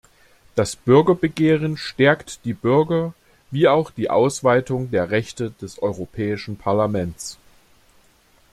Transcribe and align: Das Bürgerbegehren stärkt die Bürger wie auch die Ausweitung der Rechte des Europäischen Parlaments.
Das 0.55 0.75
Bürgerbegehren 0.75 1.77
stärkt 1.77 2.43
die 2.43 2.55
Bürger 2.55 3.13
wie 3.51 3.67
auch 3.67 3.91
die 3.91 4.09
Ausweitung 4.09 4.89
der 4.89 5.11
Rechte 5.11 5.51
des 5.61 5.77
Europäischen 5.79 6.57
Parlaments. 6.57 7.37